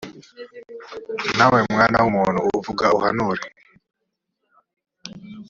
[1.37, 3.43] nawe mwana w umuntu vuga uhanura